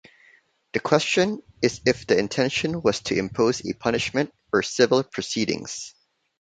The 0.73 0.79
question 0.79 1.43
is 1.61 1.79
if 1.85 2.07
the 2.07 2.17
intention 2.17 2.81
was 2.81 3.01
to 3.01 3.15
impose 3.15 3.63
a 3.63 3.73
punishment 3.75 4.33
or 4.51 4.63
"civil 4.63 5.03
proceedings". 5.03 5.93